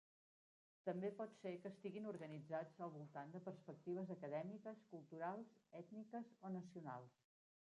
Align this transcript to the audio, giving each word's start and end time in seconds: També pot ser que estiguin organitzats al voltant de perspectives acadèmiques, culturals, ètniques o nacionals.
També 0.87 1.11
pot 1.19 1.35
ser 1.41 1.51
que 1.65 1.71
estiguin 1.73 2.07
organitzats 2.13 2.81
al 2.87 2.93
voltant 2.97 3.37
de 3.37 3.43
perspectives 3.51 4.15
acadèmiques, 4.17 4.83
culturals, 4.95 5.57
ètniques 5.83 6.35
o 6.51 6.57
nacionals. 6.61 7.25